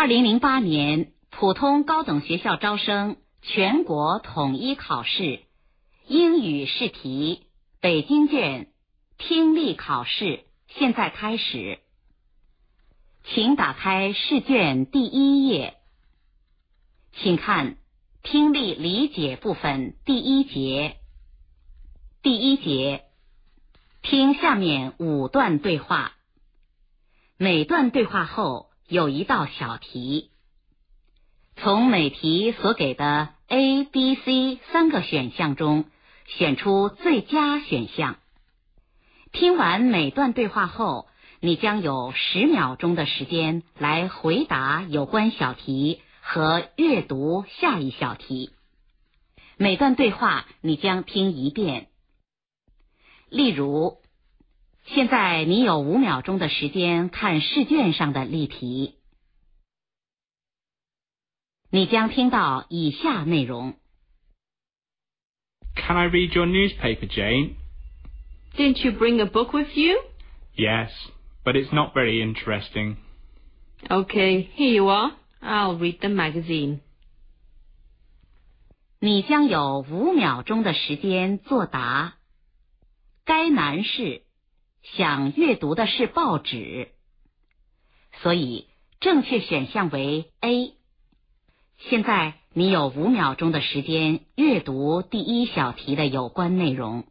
[0.00, 5.42] 二零零八年普通高等学校招生全国统一考试
[6.06, 7.42] 英语试题
[7.82, 8.68] 北京卷
[9.18, 11.80] 听力考试现在开始，
[13.24, 15.74] 请打开试卷第一页，
[17.12, 17.76] 请看
[18.22, 20.96] 听力理解部分第一节。
[22.22, 23.04] 第一节，
[24.00, 26.14] 听下面五段对话，
[27.36, 28.69] 每段对话后。
[28.90, 30.30] 有一道小题，
[31.54, 35.84] 从每题所给的 A、B、C 三个选项中
[36.26, 38.16] 选出最佳选项。
[39.30, 41.06] 听完每段对话后，
[41.38, 48.50] 你将有十秒钟的时间来回答有关小题和阅读下一小题。
[49.56, 51.86] 每段对话你将听一遍。
[53.28, 53.99] 例如。
[54.85, 58.95] 现在你有五秒钟的时间看试卷上的例题。
[61.71, 63.73] 你将听到以下内容。
[65.75, 67.55] Can I read your newspaper, Jane?
[68.55, 69.99] Didn't you bring a book with you?
[70.55, 70.89] Yes,
[71.43, 72.95] but it's not very interesting.
[73.89, 75.11] Okay, here you are.
[75.41, 76.79] I'll read the magazine.
[78.99, 82.15] 你将有五秒钟的时间作答。
[83.25, 84.21] 该男士。
[84.81, 86.91] 想阅读的是报纸，
[88.21, 88.67] 所以
[88.99, 90.73] 正确选项为 A。
[91.77, 97.05] 现在你有五秒钟的时间阅读第一小题的有关内容。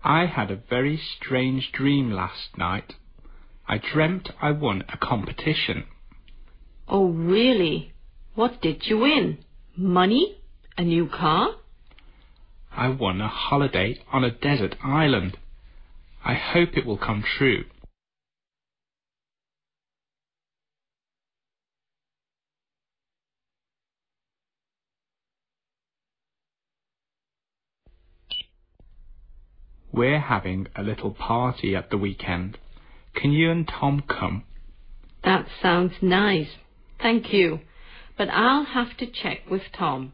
[0.00, 2.94] I had a very strange dream last night.
[3.64, 5.84] I dreamt I won a competition.
[6.86, 7.92] Oh, really?
[8.35, 9.39] What did you win?
[9.75, 10.37] Money?
[10.77, 11.55] A new car?
[12.71, 15.37] I won a holiday on a desert island.
[16.23, 17.65] I hope it will come true.
[29.91, 32.57] We're having a little party at the weekend.
[33.15, 34.43] Can you and Tom come?
[35.23, 36.49] That sounds nice.
[37.01, 37.59] Thank you
[38.19, 40.11] but I'll have to check with Tom.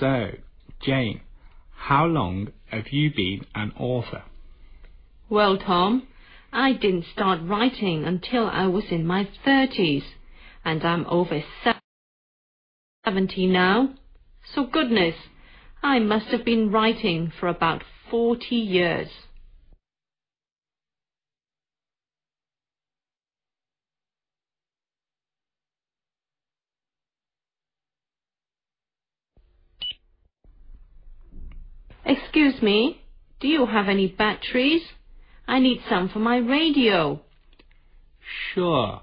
[0.00, 0.32] So,
[0.82, 1.20] Jane,
[1.76, 4.24] how long have you been an author?
[5.30, 6.08] Well, Tom,
[6.52, 10.02] I didn't start writing until I was in my thirties,
[10.64, 11.44] and I'm over
[13.04, 13.94] seventy now.
[14.54, 15.14] So goodness,
[15.82, 19.08] I must have been writing for about forty years.
[32.04, 33.02] Excuse me,
[33.38, 34.82] do you have any batteries?
[35.46, 37.20] I need some for my radio.
[38.54, 39.02] Sure,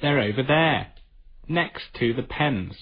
[0.00, 0.92] they're over there,
[1.48, 2.74] next to the pens.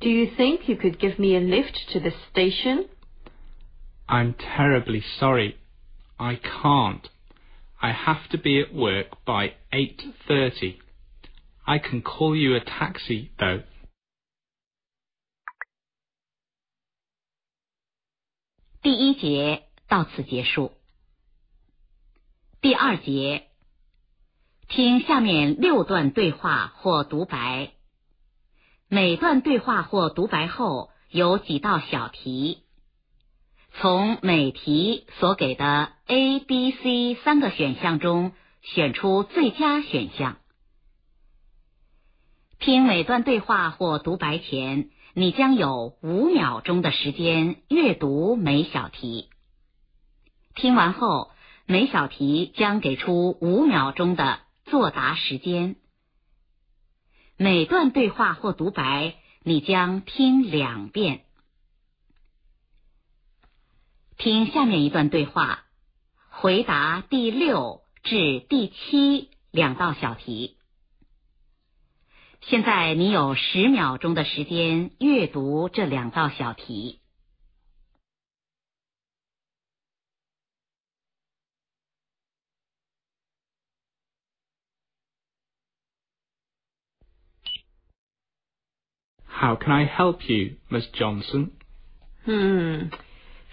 [0.00, 2.86] Do you think you could give me a lift to the station?
[4.08, 5.56] I'm terribly sorry.
[6.18, 7.08] I can't.
[7.80, 10.76] I have to be at work by 8.30.
[11.66, 13.62] I can call you a taxi, though.
[28.88, 32.62] 每段对话或独白后有几道小题，
[33.72, 38.30] 从每题所给的 A、B、C 三个选项中
[38.62, 40.36] 选出最佳选项。
[42.60, 49.30] 听每段对话或独白前，你将有五秒钟的时间阅读每小题。
[50.54, 51.32] 听完后，
[51.66, 55.74] 每小题将给出五秒钟的作答时间。
[57.38, 61.24] 每段对话或独白，你将听两遍。
[64.16, 65.64] 听下面一段对话，
[66.30, 70.56] 回答第六至第七两道小题。
[72.40, 77.00] 现在你有十秒钟的时间阅读这两道小题。
[89.40, 91.50] How can I help you, Miss Johnson?
[92.24, 92.84] Hmm.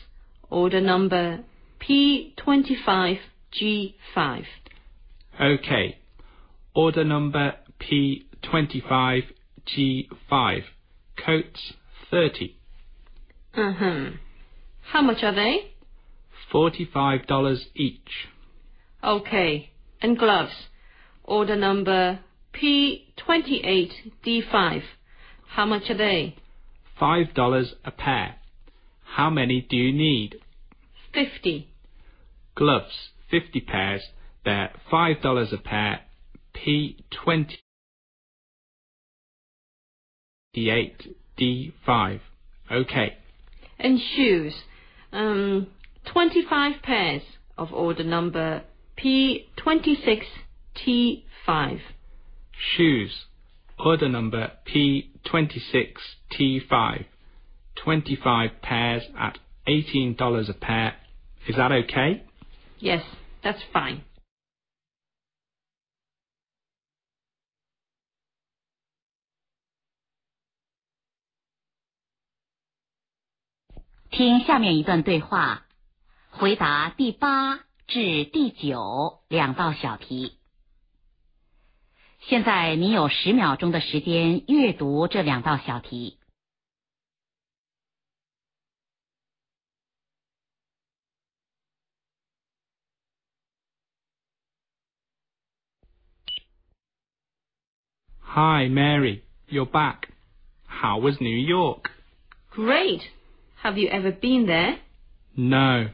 [0.49, 1.41] Order number
[1.81, 4.47] P25G5.
[5.41, 5.99] Okay.
[6.75, 7.55] Order number
[9.67, 10.63] P25G5.
[11.25, 11.73] Coats
[12.11, 12.57] 30.
[13.57, 14.11] Uh-huh.
[14.93, 15.73] How much are they?
[16.53, 18.29] $45 each.
[19.03, 19.71] Okay.
[20.01, 20.53] And gloves.
[21.25, 22.21] Order number
[22.55, 24.83] P28D5.
[25.49, 26.37] How much are they?
[27.01, 28.37] $5 a pair.
[29.05, 30.37] How many do you need?
[31.15, 31.69] 50.
[32.55, 34.03] Gloves, 50 pairs.
[34.45, 36.01] They're $5 a pair.
[40.57, 42.21] P28D5.
[42.71, 43.17] Okay.
[43.79, 44.55] And shoes.
[45.13, 45.69] Um,
[46.07, 47.23] 25 pairs
[47.59, 48.63] of order number
[48.99, 51.81] P26T5.
[52.77, 53.25] Shoes.
[53.79, 57.05] Order number P26T5.
[57.85, 59.39] 25 pairs at
[59.69, 60.95] $18 a pair.
[61.47, 62.23] Is that okay?
[62.79, 63.03] Yes,
[63.43, 64.03] that's fine.
[74.10, 75.66] “听下面一段对话，
[76.30, 80.38] 回答第八至第九两道小题。
[82.20, 86.18] 现在你有十秒钟的时间阅读这两道小题。”
[98.34, 99.24] Hi, Mary.
[99.50, 100.08] You're back.
[100.66, 101.92] How was New York?
[102.52, 103.02] Great.
[103.67, 104.79] Have you ever been there?
[105.37, 105.89] No.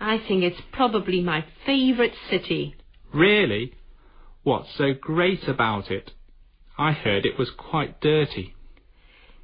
[0.00, 2.74] I think it's probably my favorite city.
[3.12, 3.74] Really?
[4.44, 6.12] What's so great about it?
[6.78, 8.54] I heard it was quite dirty.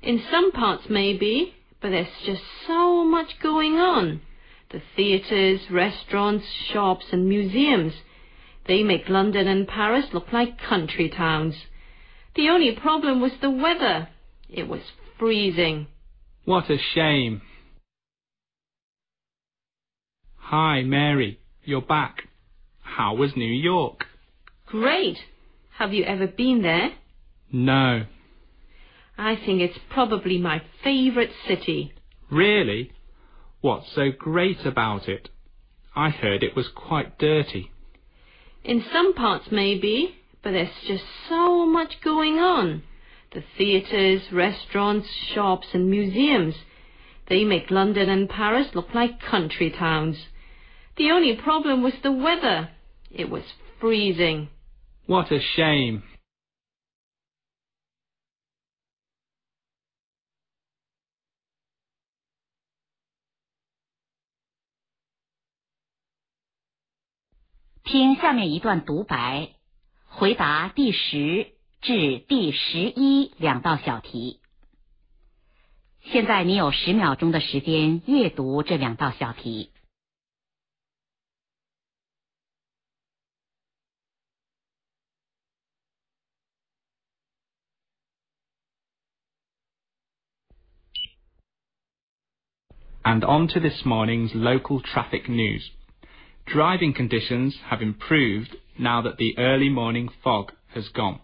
[0.01, 1.53] In some parts, maybe,
[1.83, 4.23] but there's just so much going on.
[4.71, 7.93] The theatres, restaurants, shops, and museums.
[8.67, 11.55] They make London and Paris look like country towns.
[12.35, 14.09] The only problem was the weather.
[14.49, 14.81] It was
[15.19, 15.87] freezing.
[16.51, 17.43] What a shame.
[20.35, 21.39] Hi, Mary.
[21.63, 22.25] You're back.
[22.83, 24.05] How was New York?
[24.67, 25.19] Great.
[25.79, 26.91] Have you ever been there?
[27.53, 28.05] No.
[29.17, 31.93] I think it's probably my favorite city.
[32.33, 32.91] Really?
[33.61, 35.29] What's so great about it?
[35.95, 37.71] I heard it was quite dirty.
[38.65, 42.83] In some parts, maybe, but there's just so much going on.
[43.32, 46.56] The theatres, restaurants, shops, and museums.
[47.28, 50.18] They make London and Paris look like country towns.
[50.98, 52.70] The only problem was the weather.
[53.12, 53.44] It was
[53.80, 54.50] freezing.
[55.08, 56.04] What a shame.
[67.84, 69.52] “听下面一段独白，
[70.08, 74.40] 回答第十 至第十一两道小题。
[76.04, 79.70] 现在你有十秒钟的时间阅读这两道小题。”
[93.06, 95.70] And on to this morning's local traffic news.
[96.48, 101.20] Driving conditions have improved now that the early morning fog has gone.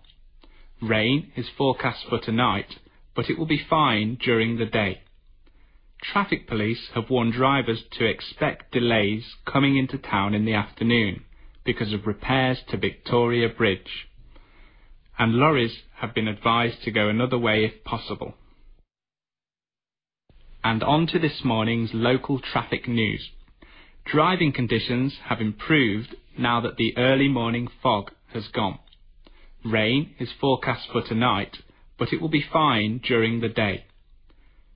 [0.82, 2.76] Rain is forecast for tonight,
[3.14, 5.00] but it will be fine during the day.
[6.02, 11.24] Traffic police have warned drivers to expect delays coming into town in the afternoon
[11.64, 14.08] because of repairs to Victoria Bridge.
[15.18, 18.34] And lorries have been advised to go another way if possible.
[20.62, 23.30] And on to this morning's local traffic news.
[24.04, 28.78] Driving conditions have improved now that the early morning fog has gone.
[29.70, 31.58] Rain is forecast for tonight,
[31.98, 33.84] but it will be fine during the day.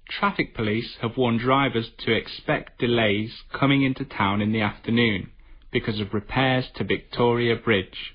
[0.09, 5.31] Traffic police have warned drivers to expect delays coming into town in the afternoon
[5.71, 8.15] because of repairs to Victoria Bridge.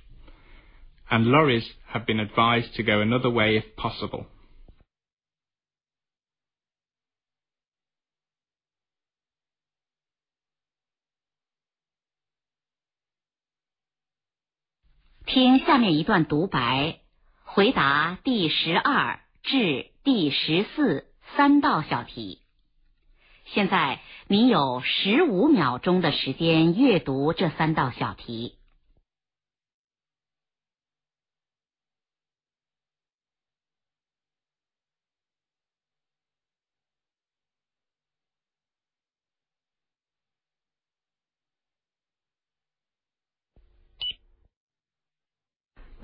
[1.09, 4.27] And lorries have been advised to go another way if possible.
[15.35, 16.99] 听下面一段独白，
[17.43, 22.39] 回答第十二至第十四三道小题。
[23.43, 23.99] 现在
[24.29, 28.53] 你有十五秒钟的时间阅读这三道小题。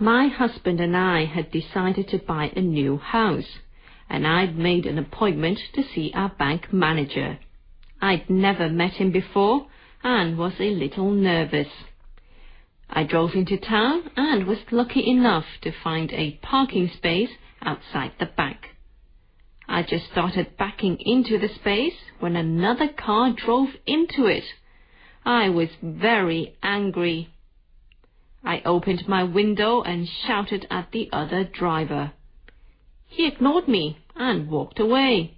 [0.01, 3.59] My husband and I had decided to buy a new house,
[4.09, 7.37] and I'd made an appointment to see our bank manager.
[8.01, 9.67] I'd never met him before
[10.03, 11.67] and was a little nervous.
[12.89, 17.29] I drove into town and was lucky enough to find a parking space
[17.61, 18.71] outside the bank.
[19.67, 24.45] I just started backing into the space when another car drove into it.
[25.23, 27.29] I was very angry.
[28.43, 32.13] I opened my window and shouted at the other driver.
[33.07, 35.37] He ignored me and walked away.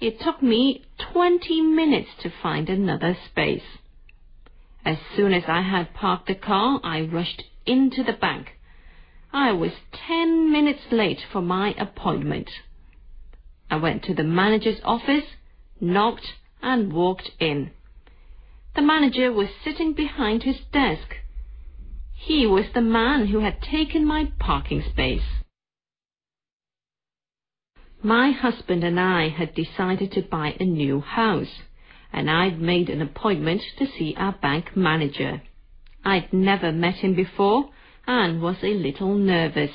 [0.00, 3.78] It took me twenty minutes to find another space.
[4.84, 8.56] As soon as I had parked the car, I rushed into the bank.
[9.32, 12.50] I was ten minutes late for my appointment.
[13.70, 15.26] I went to the manager's office,
[15.80, 17.70] knocked, and walked in.
[18.74, 21.16] The manager was sitting behind his desk.
[22.22, 25.24] He was the man who had taken my parking space.
[28.02, 31.62] My husband and I had decided to buy a new house,
[32.12, 35.42] and I'd made an appointment to see our bank manager.
[36.04, 37.70] I'd never met him before
[38.06, 39.72] and was a little nervous.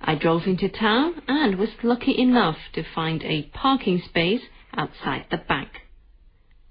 [0.00, 4.42] I drove into town and was lucky enough to find a parking space
[4.74, 5.68] outside the bank.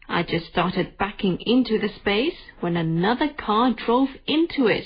[0.10, 4.86] I just started backing into the space when another car drove into it.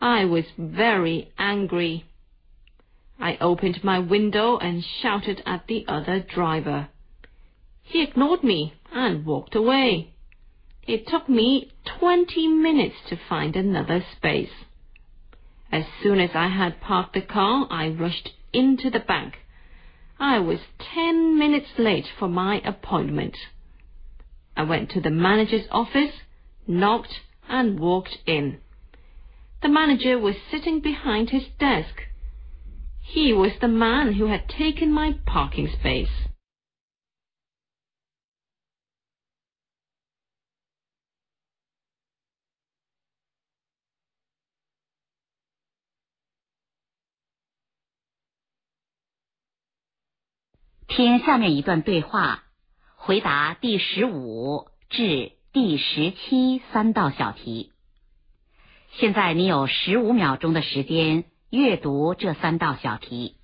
[0.00, 2.04] I was very angry.
[3.18, 6.88] I opened my window and shouted at the other driver.
[7.82, 10.14] He ignored me and walked away.
[10.86, 14.50] It took me twenty minutes to find another space.
[15.72, 19.38] As soon as I had parked the car, I rushed into the bank.
[20.18, 23.36] I was ten minutes late for my appointment.
[24.56, 26.12] I went to the manager's office,
[26.66, 28.58] knocked, and walked in.
[29.62, 32.02] The manager was sitting behind his desk.
[33.02, 36.10] He was the man who had taken my parking space.
[50.96, 52.44] “听下面一段对话，
[52.96, 57.70] 回答第十五至第十七三道小题。
[58.92, 63.36] 现在你有十五秒钟的时间。”阅读这三道小题。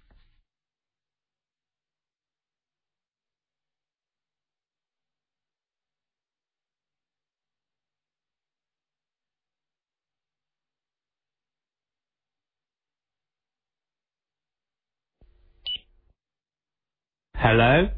[17.45, 17.89] Hello?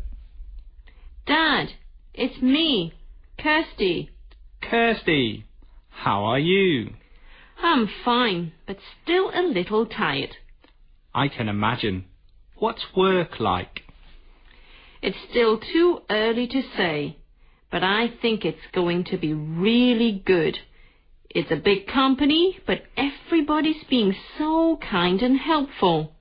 [1.27, 1.67] Dad,
[2.15, 2.95] it's me,
[3.39, 4.09] Kirsty.
[4.63, 5.45] Kirsty,
[5.91, 6.95] how are you?
[7.63, 10.35] I'm fine, but still a little tired.
[11.15, 12.07] I can imagine.
[12.57, 13.83] What's work like?
[15.03, 17.19] It's still too early to say,
[17.71, 20.57] but I think it's going to be really good.
[21.29, 26.15] It's a big company, but everybody's being so kind and helpful.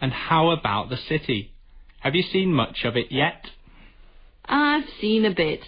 [0.00, 1.49] And how about the city?
[2.00, 3.46] Have you seen much of it yet?
[4.44, 5.60] I've seen a bit.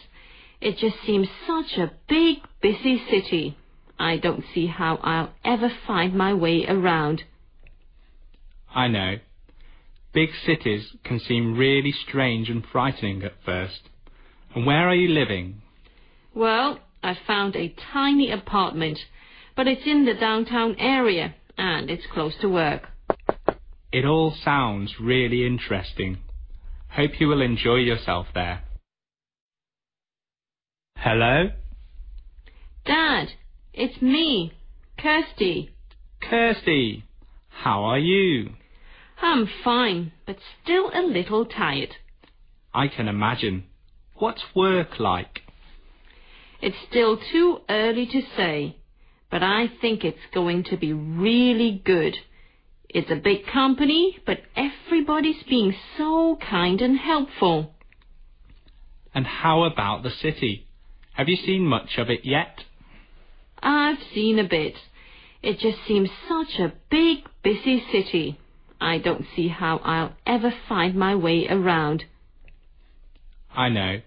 [0.60, 3.56] It just seems such a big, busy city.
[3.98, 7.22] I don't see how I'll ever find my way around.
[8.74, 9.16] I know.
[10.12, 13.88] Big cities can seem really strange and frightening at first.
[14.54, 15.62] And where are you living?
[16.34, 18.98] Well, I found a tiny apartment,
[19.56, 22.88] but it's in the downtown area and it's close to work.
[23.92, 26.18] It all sounds really interesting.
[26.88, 28.62] Hope you will enjoy yourself there.
[30.96, 31.50] Hello?
[32.86, 33.28] Dad,
[33.74, 34.54] it's me,
[34.98, 35.70] Kirsty.
[36.22, 37.04] Kirsty,
[37.50, 38.54] how are you?
[39.20, 41.96] I'm fine, but still a little tired.
[42.72, 43.64] I can imagine.
[44.14, 45.42] What's work like?
[46.62, 48.76] It's still too early to say,
[49.30, 52.16] but I think it's going to be really good.
[52.92, 57.74] It's a big company, but everybody's being so kind and helpful.
[59.14, 60.66] And how about the city?
[61.14, 62.64] Have you seen much of it yet?
[63.62, 64.74] I've seen a bit.
[65.42, 68.38] It just seems such a big, busy city.
[68.80, 72.04] I don't see how I'll ever find my way around.
[73.54, 74.00] I know.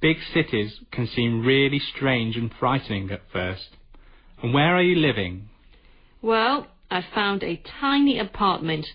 [0.00, 3.68] Big cities can seem really strange and frightening at first.
[4.42, 5.48] And where are you living?
[6.22, 8.85] Well, I found a tiny apartment,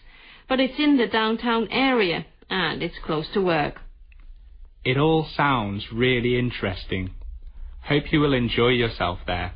[0.48, 3.80] but it's in the downtown area and it's close to work.
[4.84, 7.10] It all sounds really interesting.
[7.82, 9.52] Hope you will enjoy yourself there.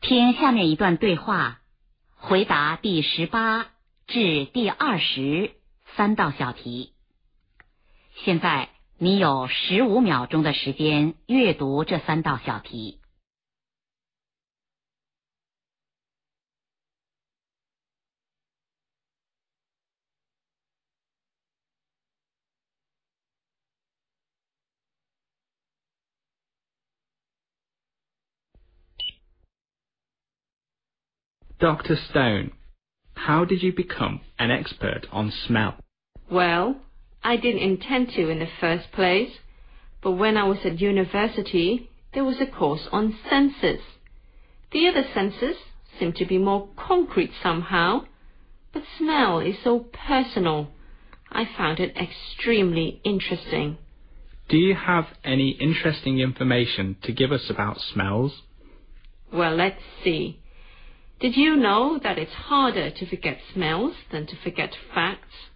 [0.00, 1.57] “听下面一段对话，
[2.21, 3.67] 回答第十八
[4.05, 5.51] 至第二十
[5.95, 6.91] 三道小题。
[8.13, 12.99] 现在你有十五秒钟的时间阅读这三道小题。
[31.59, 31.97] Dr.
[31.97, 32.51] Stone,
[33.15, 35.75] how did you become an expert on smell?
[36.31, 36.77] Well,
[37.21, 39.31] I didn't intend to in the first place,
[40.01, 43.81] but when I was at university, there was a course on senses.
[44.71, 45.57] The other senses
[45.99, 48.05] seem to be more concrete somehow,
[48.71, 50.69] but smell is so personal.
[51.29, 53.79] I found it extremely interesting.
[54.47, 58.43] Do you have any interesting information to give us about smells?
[59.31, 60.39] Well, let's see.
[61.19, 65.49] Did you know that it's harder to forget smells than to forget facts?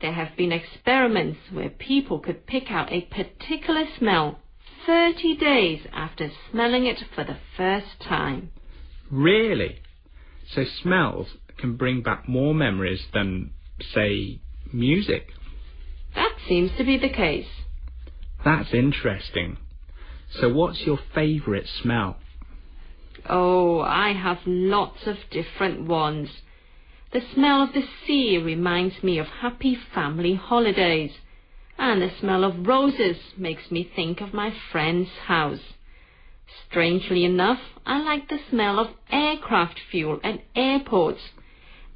[0.00, 4.38] There have been experiments where people could pick out a particular smell
[4.86, 8.50] 30 days after smelling it for the first time.
[9.10, 9.80] Really?
[10.54, 13.50] So smells can bring back more memories than,
[13.94, 14.40] say,
[14.72, 15.28] music?
[16.14, 17.48] That seems to be the case.
[18.42, 19.58] That's interesting.
[20.40, 22.16] So what's your favourite smell?
[23.28, 26.28] Oh, I have lots of different ones.
[27.12, 31.12] The smell of the sea reminds me of happy family holidays,
[31.78, 35.74] and the smell of roses makes me think of my friend's house.
[36.68, 41.22] Strangely enough, I like the smell of aircraft fuel at airports.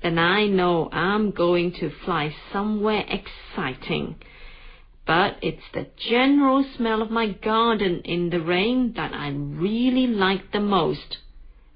[0.03, 4.17] Then I know I'm going to fly somewhere exciting.
[5.09, 10.53] But it's the general smell of my garden in the rain that I really like
[10.53, 11.17] the most.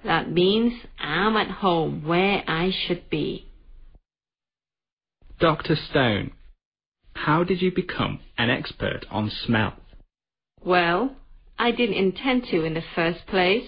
[0.04, 3.46] That means I'm at home where I should be.
[5.40, 5.76] Dr.
[5.76, 6.32] Stone,
[7.14, 9.76] how did you become an expert on smell?
[10.62, 11.16] Well,
[11.58, 13.66] I didn't intend to in the first place,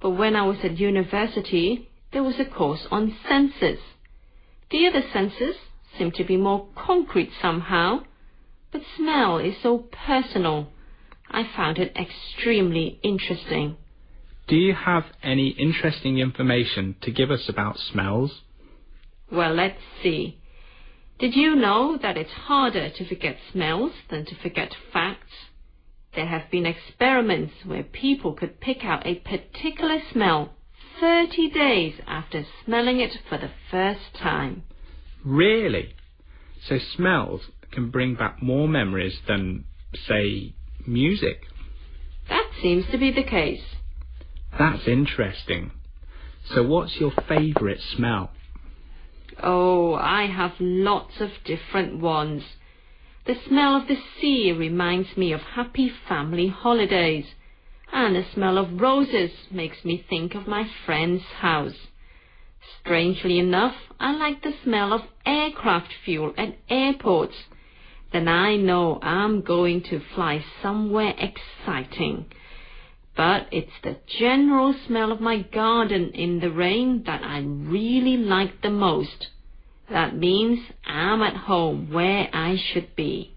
[0.00, 3.78] but when I was at university, there was a course on senses.
[4.70, 5.56] The other senses
[5.98, 8.00] seem to be more concrete somehow,
[8.76, 10.68] but smell is so personal.
[11.30, 13.76] I found it extremely interesting.
[14.48, 18.42] Do you have any interesting information to give us about smells?
[19.32, 20.38] Well, let's see.
[21.18, 25.32] Did you know that it's harder to forget smells than to forget facts?
[26.14, 30.52] There have been experiments where people could pick out a particular smell
[31.00, 34.64] 30 days after smelling it for the first time.
[35.24, 35.94] Really?
[36.68, 37.40] So smells
[37.72, 39.64] can bring back more memories than,
[40.06, 40.54] say,
[40.86, 41.42] music?
[42.28, 43.62] That seems to be the case.
[44.58, 45.72] That's interesting.
[46.54, 48.30] So what's your favourite smell?
[49.42, 52.42] Oh, I have lots of different ones.
[53.26, 57.26] The smell of the sea reminds me of happy family holidays,
[57.92, 61.88] and the smell of roses makes me think of my friend's house.
[62.80, 67.34] Strangely enough, I like the smell of aircraft fuel at airports.
[68.12, 72.26] Then I know I'm going to fly somewhere exciting.
[73.16, 78.62] But it's the general smell of my garden in the rain that I really like
[78.62, 79.28] the most.
[79.90, 83.35] That means I'm at home where I should be.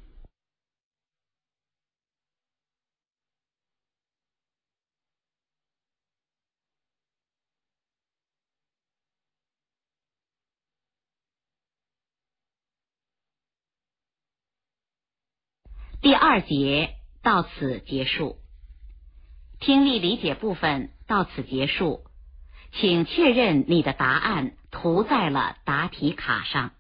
[16.02, 18.38] 第二节到此结束，
[19.60, 22.06] 听力理解部分到此结束，
[22.72, 26.72] 请确认你的答案涂在了答题卡上。